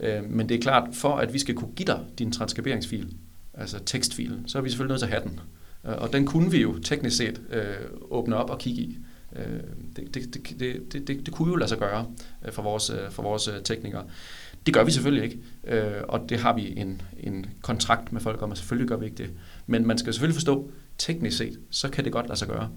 [0.00, 3.14] Øh, men det er klart, for at vi skal kunne give dig din transkriberingsfil,
[3.54, 5.40] altså tekstfilen, så er vi selvfølgelig nødt til at have den.
[5.86, 7.64] Øh, og den kunne vi jo teknisk set øh,
[8.10, 8.98] åbne op og kigge i.
[9.36, 9.60] Øh,
[9.96, 10.60] det, det, det,
[10.92, 12.06] det, det, det kunne jo lade sig gøre
[12.44, 14.04] øh, for vores, øh, for vores øh, teknikere.
[14.66, 18.42] Det gør vi selvfølgelig ikke, øh, og det har vi en, en kontrakt med folk
[18.42, 19.30] om, at selvfølgelig gør vi ikke det.
[19.66, 22.70] Men man skal selvfølgelig forstå, teknisk set, så kan det godt lade sig gøre.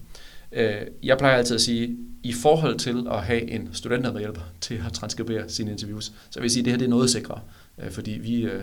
[0.51, 4.93] Øh, jeg plejer altid at sige, i forhold til at have en studenterhjælper til at
[4.93, 7.39] transkribere sine interviews, så vil jeg sige, at det her det er noget sikrere,
[7.83, 8.61] øh, fordi vi, øh,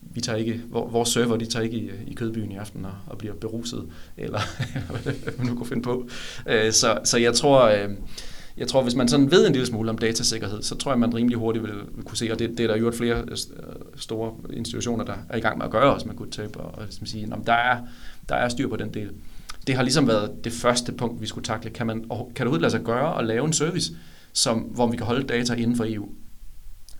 [0.00, 3.18] vi tager ikke, vores server de tager ikke i, i kødbyen i aften og, og
[3.18, 3.86] bliver beruset,
[4.16, 4.40] eller
[5.02, 6.08] hvad man nu kunne finde på.
[6.46, 7.68] Øh, så, så jeg tror,
[8.56, 11.14] jeg tror, hvis man sådan ved en lille smule om datasikkerhed, så tror jeg, man
[11.14, 13.24] rimelig hurtigt vil, vil kunne se, og det, det er der jo flere
[13.96, 17.06] store institutioner, der er i gang med at gøre også med GoodTape, og, og ligesom
[17.06, 17.78] sige, at der er,
[18.28, 19.10] der er styr på den del
[19.66, 21.70] det har ligesom været det første punkt, vi skulle takle.
[21.70, 23.92] Kan, man, kan det overhovedet lade sig gøre at lave en service,
[24.32, 26.08] som, hvor vi kan holde data inden for EU?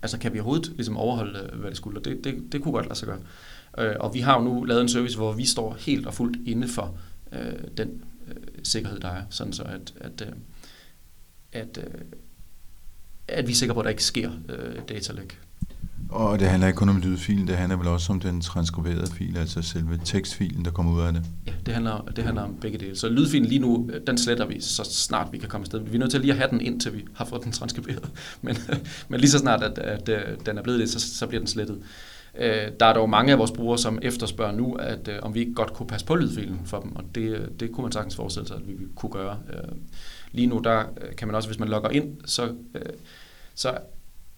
[0.01, 2.01] Altså kan vi overhovedet ligesom overholde, øh, hvad det skulle?
[2.01, 3.19] Det, det, det kunne godt lade sig gøre.
[3.77, 6.47] Øh, og vi har jo nu lavet en service, hvor vi står helt og fuldt
[6.47, 6.97] inde for
[7.31, 10.33] øh, den øh, sikkerhed, der er, sådan så at, at, øh,
[11.51, 12.01] at, øh,
[13.27, 15.39] at vi er sikre på, at der ikke sker øh, datalæk.
[16.09, 19.37] Og det handler ikke kun om lydfilen, det handler vel også om den transkriberede fil,
[19.37, 21.23] altså selve tekstfilen, der kommer ud af det?
[21.47, 22.95] Ja, det handler, det handler om begge dele.
[22.95, 25.79] Så lydfilen lige nu, øh, den sletter vi, så snart vi kan komme afsted.
[25.79, 28.09] Vi er nødt til lige at have den, indtil vi har fået den transkriberet.
[28.41, 28.57] Men,
[29.09, 31.47] men lige så snart, at, at, at den er blevet det, så, så bliver den
[31.47, 31.77] slettet.
[32.37, 35.39] Øh, der er dog mange af vores brugere, som efterspørger nu, at øh, om vi
[35.39, 38.47] ikke godt kunne passe på lydfilen for dem, og det, det kunne man sagtens forestille
[38.47, 39.37] sig, at vi kunne gøre.
[39.53, 39.71] Øh,
[40.31, 40.83] lige nu, der
[41.17, 42.53] kan man også, hvis man logger ind, så,
[43.55, 43.77] så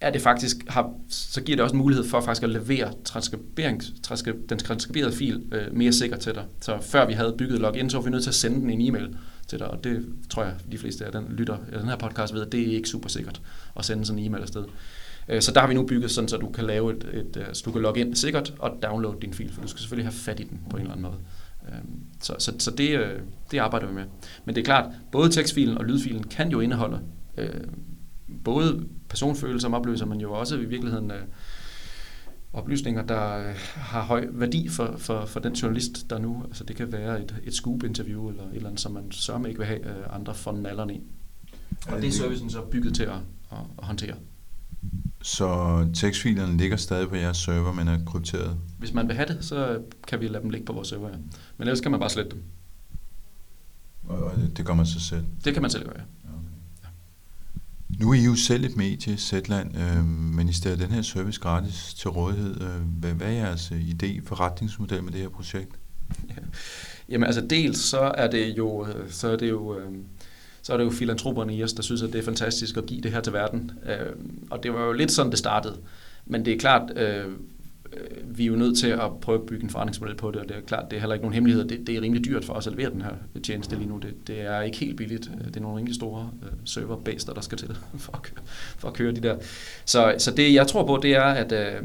[0.06, 4.34] er det faktisk, har, så giver det også en mulighed for faktisk at levere transkrib,
[4.48, 6.44] den transkriberede fil øh, mere sikkert til dig.
[6.60, 8.80] Så før vi havde bygget login, så var vi nødt til at sende den en
[8.80, 9.16] e-mail
[9.48, 12.34] til dig, og det tror jeg, de fleste af den lytter, eller den her podcast
[12.34, 13.42] ved, at det er ikke super sikkert
[13.76, 14.64] at sende sådan en e-mail afsted.
[15.28, 17.46] Øh, så der har vi nu bygget sådan, så du kan lave et, et, øh,
[17.52, 20.18] så du kan logge ind sikkert og downloade din fil, for du skal selvfølgelig have
[20.18, 21.18] fat i den på en eller anden måde.
[21.68, 21.78] Øh,
[22.22, 24.04] så, så, så det, øh, det arbejder vi med.
[24.44, 27.00] Men det er klart, både tekstfilen og lydfilen kan jo indeholde
[27.36, 27.60] øh,
[28.44, 31.22] både personfølsomme opløser, men jo også i virkeligheden øh,
[32.52, 36.76] oplysninger, der øh, har høj værdi for, for, for den journalist, der nu, altså det
[36.76, 39.86] kan være et, et scoop-interview eller et eller andet, som man sørger ikke vil have
[39.86, 41.00] øh, andre for nallerne i.
[41.88, 43.10] Og det er servicen så bygget til at,
[43.52, 44.14] at, at håndtere.
[45.22, 48.56] Så tekstfilerne ligger stadig på jeres server, men er krypteret?
[48.78, 51.16] Hvis man vil have det, så kan vi lade dem ligge på vores server, ja.
[51.56, 52.42] Men ellers kan man bare slette dem.
[54.08, 55.24] Og det gør man så selv?
[55.44, 56.23] Det kan man selv gøre, ja.
[58.00, 61.40] Nu er I jo selv et medie, Zetland, øh, men I stiller den her service
[61.40, 62.60] gratis til rådighed.
[62.60, 65.70] Øh, hvad, hvad er jeres øh, idé, forretningsmodel med det her projekt?
[66.28, 66.34] Ja.
[67.08, 69.92] Jamen altså dels så er det jo, øh, så er det jo, øh,
[70.62, 73.00] så er det jo filantroperne i os, der synes, at det er fantastisk at give
[73.00, 73.70] det her til verden.
[73.86, 74.12] Øh,
[74.50, 75.76] og det var jo lidt sådan, det startede.
[76.26, 77.30] Men det er klart, øh,
[77.96, 80.48] Øh, vi er jo nødt til at prøve at bygge en forretningsmodel på det, og
[80.48, 81.64] det er klart, det er heller ikke nogen hemmelighed.
[81.64, 83.98] Det, det er rimelig dyrt for os at levere den her tjeneste lige nu.
[83.98, 85.30] Det, det er ikke helt billigt.
[85.40, 88.44] Øh, det er nogle rimelig store øh, serverbaser, der skal til for at, køre,
[88.78, 89.36] for at køre de der.
[89.84, 91.82] Så, så det, jeg tror på, det er, at, Øh,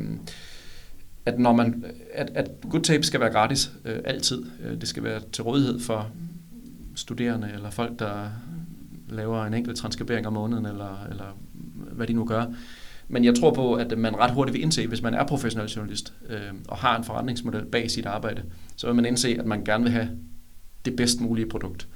[1.25, 4.43] at, når man, at, at good tape skal være gratis øh, altid.
[4.63, 6.11] Øh, det skal være til rådighed for
[6.95, 8.29] studerende eller folk, der
[9.09, 11.37] laver en enkelt transkribering om måneden, eller, eller
[11.91, 12.45] hvad de nu gør.
[13.09, 16.13] Men jeg tror på, at man ret hurtigt vil indse, hvis man er professionel journalist
[16.29, 18.43] øh, og har en forretningsmodel bag sit arbejde,
[18.75, 20.09] så vil man indse, at man gerne vil have
[20.85, 21.87] det bedst mulige produkt.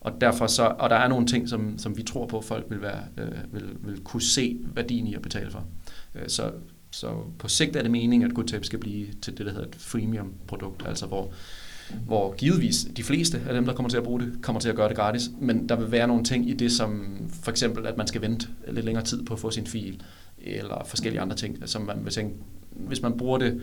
[0.00, 2.66] Og, derfor så, og der er nogle ting, som, som vi tror på, at folk
[2.68, 5.64] vil, være, øh, vil, vil kunne se værdien i at betale for.
[6.14, 6.52] Øh, så,
[6.90, 9.76] så på sigt er det meningen, at GoodTape skal blive til det, der hedder et
[9.78, 11.32] freemium-produkt, altså hvor,
[12.06, 14.76] hvor givetvis de fleste af dem, der kommer til at bruge det, kommer til at
[14.76, 17.96] gøre det gratis, men der vil være nogle ting i det, som for eksempel, at
[17.96, 20.02] man skal vente lidt længere tid på at få sin fil,
[20.40, 22.34] eller forskellige andre ting, som man vil tænke,
[22.70, 23.62] hvis man bruger det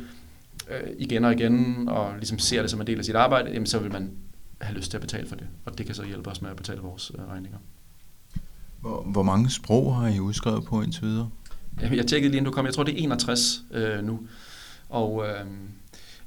[0.69, 3.65] øh, igen og igen, og ligesom ser det som en del af sit arbejde, jamen,
[3.65, 4.11] så vil man
[4.61, 6.55] have lyst til at betale for det, og det kan så hjælpe os med at
[6.55, 7.57] betale vores øh, regninger.
[8.81, 11.29] Hvor, hvor mange sprog har I udskrevet på indtil videre?
[11.81, 14.19] Jeg tjekkede lige, inden du kom, jeg tror det er 61 øh, nu,
[14.89, 15.45] og øh,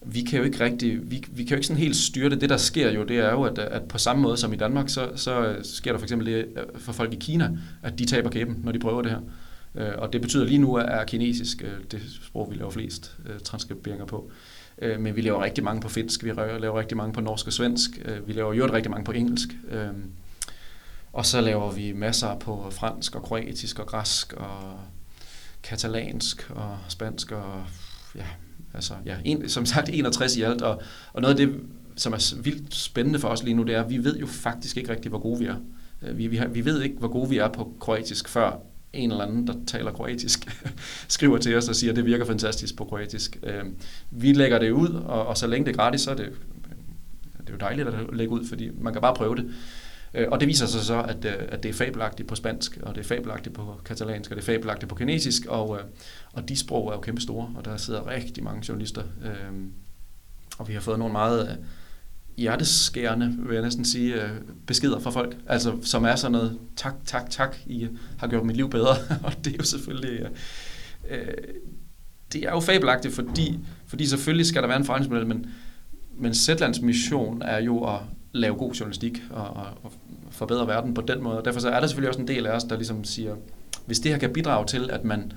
[0.06, 2.40] vi kan jo ikke rigtig, vi, vi kan jo ikke sådan helt styre det.
[2.40, 4.88] Det, der sker jo, det er jo, at, at på samme måde som i Danmark,
[4.88, 8.30] så, så sker der for eksempel det øh, for folk i Kina, at de taber
[8.30, 9.20] kæben, når de prøver det her.
[9.74, 13.40] Øh, og det betyder lige nu, at kinesisk øh, det sprog, vi laver flest øh,
[13.40, 14.30] transkriberinger på.
[14.78, 17.52] Øh, men vi laver rigtig mange på finsk, vi laver rigtig mange på norsk og
[17.52, 19.48] svensk, øh, vi laver jo rigtig mange på engelsk.
[19.70, 19.88] Øh,
[21.12, 24.80] og så laver vi masser på fransk og kroatisk og græsk og
[25.62, 27.64] katalansk og spansk og
[28.14, 28.26] ja,
[28.74, 30.62] altså, ja, en, som sagt 61 i alt.
[30.62, 31.60] Og, og noget af det,
[31.96, 34.76] som er vildt spændende for os lige nu, det er, at vi ved jo faktisk
[34.76, 35.56] ikke rigtig, hvor gode vi er.
[36.12, 38.60] Vi, vi, har, vi ved ikke, hvor gode vi er på kroatisk, før
[38.92, 40.64] en eller anden, der taler kroatisk,
[41.08, 43.38] skriver til os og siger, at det virker fantastisk på kroatisk.
[43.42, 43.76] Øhm,
[44.10, 46.32] vi lægger det ud, og, og så længe det er gratis, så er det,
[47.40, 49.54] det er jo dejligt at lægge ud, fordi man kan bare prøve det.
[50.14, 52.94] Øh, og det viser sig så, at, øh, at det er fabelagtigt på spansk, og
[52.94, 55.84] det er fabelagtigt på katalansk, og det er fabelagtigt på kinesisk, og, øh,
[56.32, 59.02] og de sprog er jo kæmpe store, og der sidder rigtig mange journalister.
[59.24, 59.72] Øhm,
[60.58, 61.58] og vi har fået nogle meget
[62.40, 64.30] hjerteskærende, vil jeg næsten sige, øh,
[64.66, 68.56] beskeder fra folk, altså som er sådan noget, tak, tak, tak, I har gjort mit
[68.56, 68.90] liv bedre,
[69.24, 70.28] og det er jo selvfølgelig, øh,
[71.10, 71.34] øh,
[72.32, 75.46] det er jo fabelagtigt, fordi, fordi selvfølgelig skal der være en forretningsmodel, men,
[76.18, 78.00] men Zetlands mission er jo at
[78.32, 79.92] lave god journalistik og, og, og
[80.30, 82.50] forbedre verden på den måde, og derfor så er der selvfølgelig også en del af
[82.52, 83.36] os, der ligesom siger,
[83.86, 85.32] hvis det her kan bidrage til, at man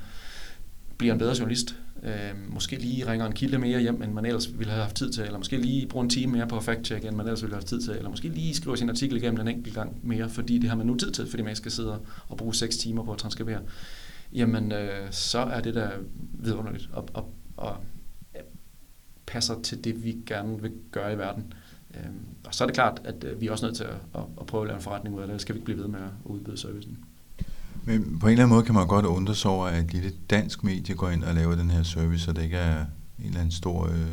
[0.98, 4.60] bliver en bedre journalist, Øh, måske lige ringer en kilde mere hjem, end man ellers
[4.60, 7.06] ville have haft tid til, eller måske lige bruger en time mere på at fact-check,
[7.06, 9.42] end man ellers ville have haft tid til, eller måske lige skriver sin artikel igennem
[9.42, 12.00] en enkelt gang mere, fordi det har man nu tid til, fordi man skal sidde
[12.28, 13.60] og bruge 6 timer på at transkribere.
[14.34, 15.90] Jamen, øh, så er det da
[16.34, 17.78] vidunderligt, og, og, og
[19.26, 21.54] passer til det, vi gerne vil gøre i verden.
[21.96, 22.10] Øh,
[22.46, 24.46] og så er det klart, at øh, vi er også nødt til at, at, at
[24.46, 26.00] prøve at lave en forretning ud af det, ellers skal vi ikke blive ved med
[26.00, 26.98] at udbyde servicen.
[27.86, 30.12] Men på en eller anden måde kan man godt undre sig over, at et lille
[30.30, 32.80] dansk medie går ind og laver den her service, og det ikke er
[33.20, 34.08] en eller anden stor, øh,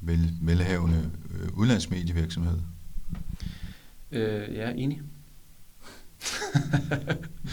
[0.00, 2.58] vel, velhavende øh, udlandsmedievirksomhed.
[4.12, 5.00] Øh, ja, enig.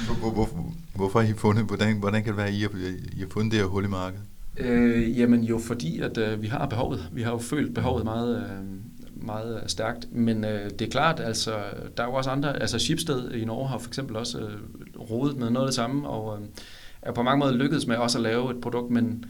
[0.06, 2.70] hvor, hvor, hvor, hvorfor har I fundet, hvordan, hvordan kan det være, at I har,
[3.14, 4.24] I har fundet det her hul i markedet?
[4.58, 7.10] Øh, jamen jo fordi, at øh, vi har behovet.
[7.12, 10.08] Vi har jo følt behovet meget, øh, meget stærkt.
[10.12, 11.64] Men øh, det er klart, altså,
[11.98, 14.60] der er jo også andre, altså Schibsted i Norge har for eksempel også øh,
[15.00, 16.48] rodet med noget af det samme, og øh,
[17.02, 19.26] er på mange måder lykkedes med også at lave et produkt, men,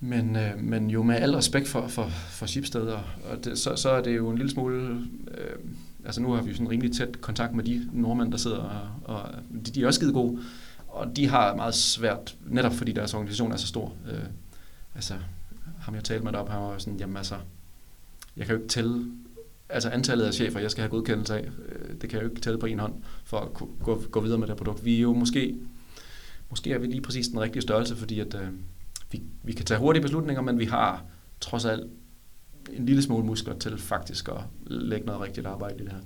[0.00, 3.76] men, øh, men jo med al respekt for, for, for Schibsted, og, og det, så,
[3.76, 5.06] så er det jo en lille smule,
[5.38, 5.56] øh,
[6.04, 8.58] altså nu har vi jo sådan rimelig tæt kontakt med de nordmænd, der sidder,
[9.04, 10.42] og, og de, de er også skide gode,
[10.88, 13.92] og de har meget svært, netop fordi deres organisation er så stor.
[14.10, 14.24] Øh,
[14.94, 15.14] altså,
[15.80, 17.34] ham jeg talte med deroppe, han var sådan, jamen altså,
[18.36, 19.06] jeg kan jo ikke tælle
[19.68, 22.40] altså antallet af chefer, jeg skal have godkendelse af, øh, det kan jeg jo ikke
[22.40, 24.84] tælle på en hånd for at kunne gå, gå videre med det produkt.
[24.84, 25.56] Vi er jo måske,
[26.50, 28.48] måske er vi lige præcis den rigtige størrelse, fordi at, øh,
[29.10, 31.04] vi, vi kan tage hurtige beslutninger, men vi har
[31.40, 31.90] trods alt
[32.72, 36.00] en lille smule muskler til faktisk at lægge noget rigtigt arbejde i det her.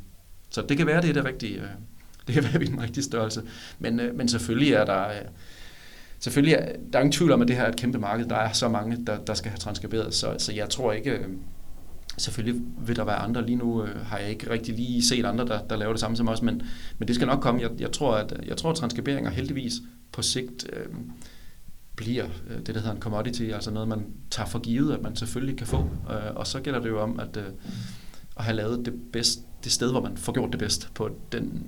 [0.50, 1.68] Så det kan være, det er det rigtige, øh,
[2.26, 3.42] det kan være, vi er den rigtige størrelse.
[3.78, 5.14] Men, øh, men selvfølgelig er der, øh,
[6.18, 8.26] selvfølgelig er, der er ingen tvivl om, at det her er et kæmpe marked.
[8.26, 11.28] Der er så mange, der, der skal have transkriberet, så, så jeg tror ikke, øh,
[12.18, 13.46] Selvfølgelig vil der være andre.
[13.46, 16.16] Lige nu øh, har jeg ikke rigtig lige set andre, der, der laver det samme
[16.16, 16.62] som os, men,
[16.98, 17.60] men det skal nok komme.
[17.60, 19.72] Jeg, jeg tror, at jeg tror, at transkriberinger heldigvis
[20.12, 20.86] på sigt øh,
[21.96, 25.16] bliver øh, det, der hedder en commodity, altså noget, man tager for givet, at man
[25.16, 25.90] selvfølgelig kan få.
[26.10, 27.46] Øh, og så gælder det jo om at, øh,
[28.36, 31.64] at have lavet det, bedst, det sted, hvor man får gjort det bedst, på den,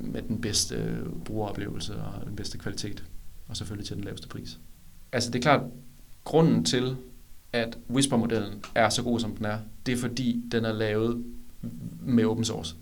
[0.00, 3.04] med den bedste øh, brugeroplevelse og den bedste kvalitet,
[3.48, 4.58] og selvfølgelig til den laveste pris.
[5.12, 5.62] altså det er klart,
[6.24, 6.96] grunden til,
[7.52, 11.24] at Whisper-modellen er så god, som den er, det er fordi, den er lavet
[12.00, 12.74] med open source.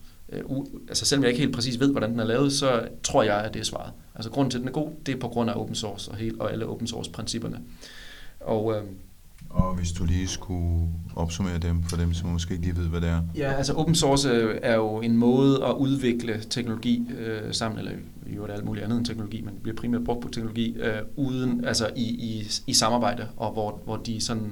[0.45, 3.37] Uh, altså selvom jeg ikke helt præcis ved, hvordan den er lavet, så tror jeg,
[3.37, 3.93] at det er svaret.
[4.15, 6.17] Altså grunden til, at den er god, det er på grund af open source og,
[6.17, 7.61] hele, og alle open source principperne.
[8.41, 8.77] Og, uh,
[9.51, 13.01] og hvis du lige skulle opsummere dem for dem, som måske ikke lige ved, hvad
[13.01, 13.23] det er.
[13.37, 17.93] Ja, altså open source øh, er jo en måde at udvikle teknologi øh, sammen, eller
[18.27, 20.99] jo er alt muligt andet end teknologi, men det bliver primært brugt på teknologi, øh,
[21.17, 24.51] uden, altså i, i, i samarbejde, og hvor, hvor de sådan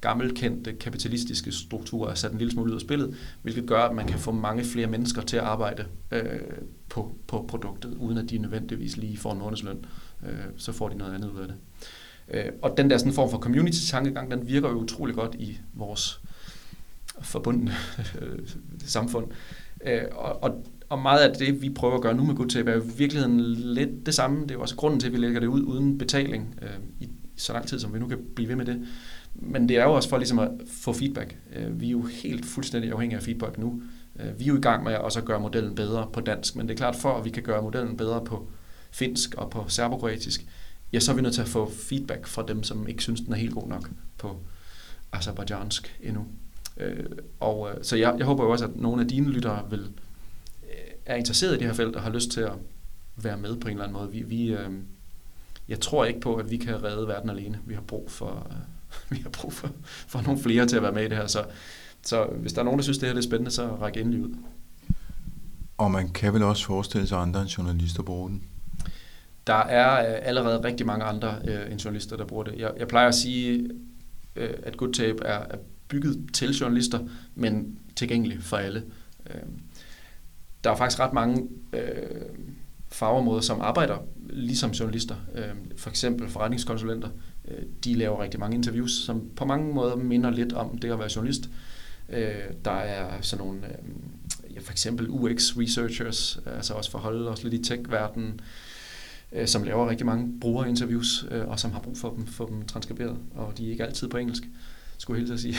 [0.00, 4.06] gammelkendte kapitalistiske strukturer er sat en lille smule ud af spillet, hvilket gør, at man
[4.06, 6.40] kan få mange flere mennesker til at arbejde øh,
[6.88, 9.84] på, på produktet, uden at de nødvendigvis lige får en månedsløn.
[10.26, 11.56] Øh, så får de noget andet ud af det.
[11.56, 11.99] Øh,
[12.30, 16.20] Øh, og den der sådan form for community-tankegang, den virker jo utrolig godt i vores
[17.20, 17.72] forbundne
[18.20, 18.38] øh,
[18.84, 19.26] samfund.
[19.86, 22.76] Øh, og, og, og meget af det, vi prøver at gøre nu med GoodTape, er
[22.76, 24.42] jo i virkeligheden lidt det samme.
[24.42, 26.68] Det er jo også grunden til, at vi lægger det ud uden betaling øh,
[27.00, 28.86] i så lang tid, som vi nu kan blive ved med det.
[29.34, 31.36] Men det er jo også for ligesom at få feedback.
[31.56, 33.82] Øh, vi er jo helt fuldstændig afhængige af feedback nu.
[34.20, 36.68] Øh, vi er jo i gang med at også gøre modellen bedre på dansk, men
[36.68, 38.48] det er klart for, at vi kan gøre modellen bedre på
[38.90, 40.46] finsk og på serbokroatisk,
[40.92, 43.32] ja, så er vi nødt til at få feedback fra dem, som ikke synes, den
[43.32, 44.40] er helt god nok på
[45.12, 46.26] azerbaijansk endnu.
[46.76, 47.04] Øh,
[47.40, 49.80] og øh, så jeg, jeg håber jo også, at nogle af dine lyttere vil,
[50.62, 52.52] øh, er interesseret i det her felt og har lyst til at
[53.16, 54.10] være med på en eller anden måde.
[54.10, 54.70] Vi, vi, øh,
[55.68, 57.58] jeg tror ikke på, at vi kan redde verden alene.
[57.66, 58.56] Vi har brug for, øh,
[59.16, 61.26] vi har brug for, for nogle flere til at være med i det her.
[61.26, 61.44] Så,
[62.02, 64.34] så hvis der er nogen, der synes, det her er spændende, så ræk endelig ud.
[65.78, 68.42] Og man kan vel også forestille sig, at andre end journalister bruger den?
[69.50, 72.54] Der er øh, allerede rigtig mange andre øh, end journalister, der bruger det.
[72.58, 73.70] Jeg, jeg plejer at sige,
[74.36, 75.56] øh, at GoodTape er, er
[75.88, 76.98] bygget til journalister,
[77.34, 78.82] men tilgængelig for alle.
[79.30, 79.40] Øh,
[80.64, 81.80] der er faktisk ret mange øh,
[82.88, 85.16] fagområder, som arbejder ligesom journalister.
[85.34, 87.08] Øh, for eksempel forretningskonsulenter.
[87.48, 90.98] Øh, de laver rigtig mange interviews, som på mange måder minder lidt om det at
[90.98, 91.50] være journalist.
[92.08, 92.34] Øh,
[92.64, 97.42] der er sådan nogle, øh, ja, for eksempel UX-researchers, altså også for at holde os
[97.42, 98.46] lidt i tech-verdenen, øh,
[99.32, 102.66] Øh, som laver rigtig mange brugerinterviews, øh, og som har brug for dem, for dem
[102.66, 104.42] transkriberet, og de er ikke altid på engelsk,
[104.98, 105.56] skulle jeg hilse at sige,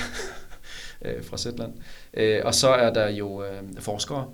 [1.06, 1.74] øh, fra Zetland.
[2.14, 4.26] Øh, og så er der jo øh, forskere,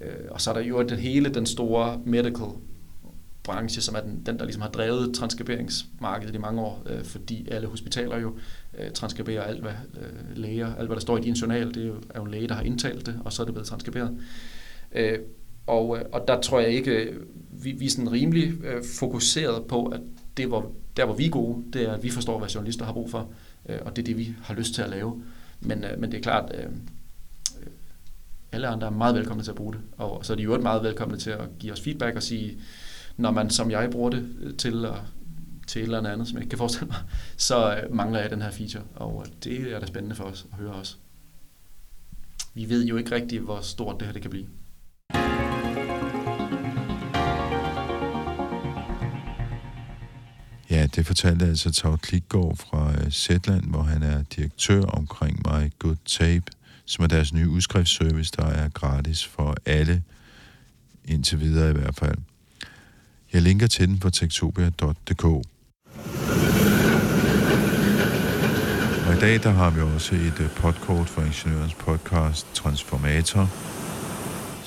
[0.00, 2.48] øh, og så er der jo den hele den store medical
[3.42, 7.48] branche, som er den, den der ligesom har drevet transkriberingsmarkedet i mange år, øh, fordi
[7.50, 8.38] alle hospitaler jo
[8.78, 11.86] øh, transkriberer alt, hvad øh, læger, alt hvad der står i din journal, det er
[11.86, 14.18] jo, er jo en læge, der har indtalt det, og så er det blevet transkriberet.
[14.92, 15.18] Øh,
[15.66, 19.64] og, øh, og der tror jeg ikke, øh, vi, vi er sådan rimelig øh, fokuseret
[19.64, 20.00] på, at
[20.36, 22.92] det, hvor, der hvor vi er gode, det er, at vi forstår, hvad journalister har
[22.92, 23.32] brug for,
[23.68, 25.22] øh, og det er det, vi har lyst til at lave.
[25.60, 27.66] Men, øh, men det er klart, øh, øh
[28.52, 30.62] alle andre er meget velkomne til at bruge det, og så er de jo også
[30.62, 32.58] meget velkomne til at give os feedback og sige,
[33.16, 34.94] når man som jeg bruger det til, at,
[35.66, 36.98] til et eller andet, som jeg ikke kan forestille mig,
[37.36, 40.72] så mangler jeg den her feature, og det er da spændende for os at høre
[40.72, 40.96] også.
[42.54, 44.46] Vi ved jo ikke rigtigt, hvor stort det her det kan blive.
[50.74, 55.72] Ja, det fortalte altså Tav Klitgaard fra øh, Zetland, hvor han er direktør omkring My
[55.78, 56.44] Good Tape,
[56.86, 60.02] som er deres nye udskriftsservice, der er gratis for alle,
[61.04, 62.18] indtil videre i hvert fald.
[63.32, 65.24] Jeg linker til den på tektopia.dk.
[69.06, 73.50] Og i dag der har vi også et podcast podkort for Ingeniørens podcast Transformator.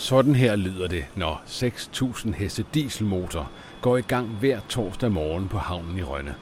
[0.08, 3.52] Sådan her lyder det, når 6.000 heste dieselmotor
[3.82, 6.36] går i gang hver torsdag morgen på havnen i Rønne.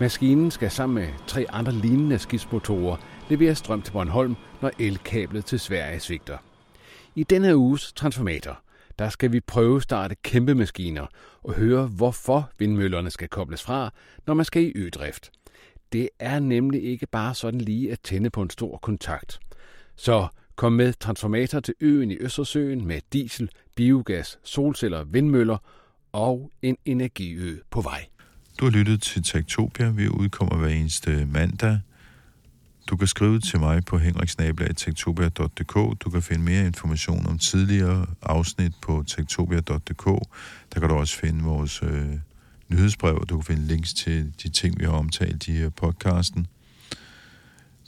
[0.00, 2.96] Maskinen skal sammen med tre andre lignende skibsmotorer
[3.28, 6.38] levere strøm til Bornholm, når elkablet til Sverige svigter.
[7.14, 8.60] I denne uges transformator–
[8.98, 11.06] der skal vi prøve starte kæmpe maskiner
[11.42, 13.90] og høre, hvorfor vindmøllerne skal kobles fra,
[14.26, 15.30] når man skal i ødrift.
[15.92, 19.40] Det er nemlig ikke bare sådan lige at tænde på en stor kontakt.
[19.96, 25.58] Så kom med transformator til øen i Østersøen med diesel, biogas, solceller, vindmøller
[26.12, 28.06] og en energiø på vej.
[28.60, 29.90] Du har lyttet til Tektopia.
[29.90, 31.80] Vi udkommer hver eneste mandag
[32.90, 36.02] du kan skrive til mig på henriksnabla.tektopia.dk.
[36.04, 40.04] Du kan finde mere information om tidligere afsnit på tektopia.dk.
[40.74, 42.06] Der kan du også finde vores øh,
[42.68, 46.46] nyhedsbrev, og du kan finde links til de ting, vi har omtalt i podcasten.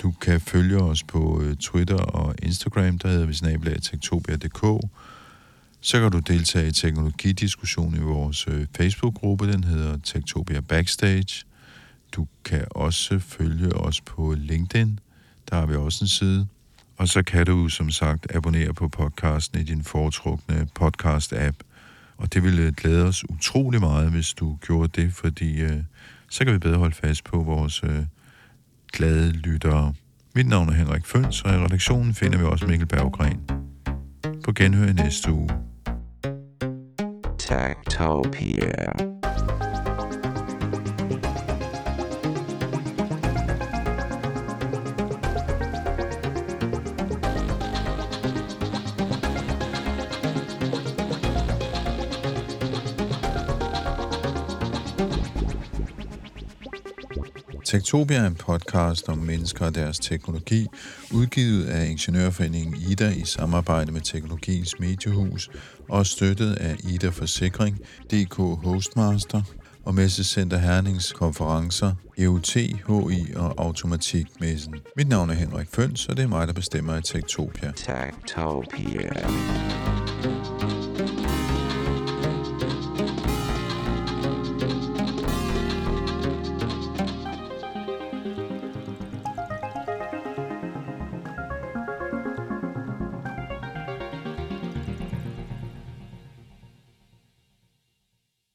[0.02, 4.88] Du kan følge os på øh, Twitter og Instagram, der hedder vi snabelagtektopia.dk.
[5.80, 11.44] Så kan du deltage i teknologidiskussion i vores øh, Facebook-gruppe, den hedder Tektopia Backstage–
[12.16, 14.98] du kan også følge os på LinkedIn.
[15.50, 16.46] Der har vi også en side.
[16.96, 21.56] Og så kan du som sagt abonnere på podcasten i din foretrukne podcast-app.
[22.16, 25.82] Og det ville øh, glæde os utrolig meget, hvis du gjorde det, fordi øh,
[26.28, 28.02] så kan vi bedre holde fast på vores øh,
[28.94, 29.94] glade lyttere.
[30.34, 33.40] Mit navn er Henrik Føns, og i redaktionen finder vi også Mikkel Berggren.
[34.44, 35.50] På genhør i næste uge.
[37.38, 38.92] Tactopia.
[57.74, 60.66] Tektopia er en podcast om mennesker og deres teknologi,
[61.12, 65.50] udgivet af Ingeniørforeningen Ida i samarbejde med Teknologiens Mediehus
[65.88, 67.78] og støttet af Ida Forsikring,
[68.10, 69.42] DK Hostmaster
[69.84, 72.76] og Messecenter Hernings konferencer, EUT, HI
[73.36, 74.74] og Automatikmessen.
[74.96, 77.72] Mit navn er Henrik Føns, og det er mig, der bestemmer i Tektopia.
[77.76, 79.26] Tektopia.